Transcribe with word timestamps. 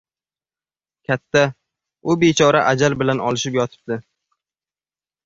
—Katta, 1.11 1.43
u 2.13 2.15
bechora 2.23 2.63
ajal 2.71 2.97
bilan 3.03 3.21
olishib 3.29 3.59
yotibdi. 3.59 3.99